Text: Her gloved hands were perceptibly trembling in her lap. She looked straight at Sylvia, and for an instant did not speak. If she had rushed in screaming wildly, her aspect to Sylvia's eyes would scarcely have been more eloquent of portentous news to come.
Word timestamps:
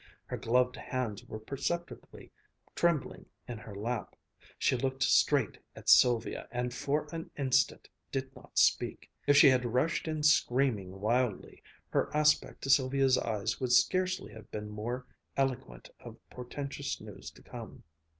Her 0.25 0.37
gloved 0.37 0.77
hands 0.77 1.23
were 1.25 1.37
perceptibly 1.37 2.31
trembling 2.73 3.27
in 3.47 3.59
her 3.59 3.75
lap. 3.75 4.15
She 4.57 4.75
looked 4.75 5.03
straight 5.03 5.59
at 5.75 5.89
Sylvia, 5.89 6.47
and 6.49 6.73
for 6.73 7.07
an 7.13 7.29
instant 7.37 7.87
did 8.11 8.35
not 8.35 8.57
speak. 8.57 9.11
If 9.27 9.37
she 9.37 9.49
had 9.51 9.63
rushed 9.63 10.07
in 10.07 10.23
screaming 10.23 10.99
wildly, 11.01 11.61
her 11.89 12.09
aspect 12.15 12.63
to 12.63 12.69
Sylvia's 12.71 13.19
eyes 13.19 13.59
would 13.59 13.73
scarcely 13.73 14.33
have 14.33 14.49
been 14.49 14.71
more 14.71 15.05
eloquent 15.37 15.91
of 15.99 16.17
portentous 16.31 16.99
news 16.99 17.29
to 17.29 17.43
come. 17.43 17.83